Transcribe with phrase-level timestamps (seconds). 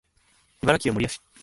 [0.63, 1.21] 茨城県守谷市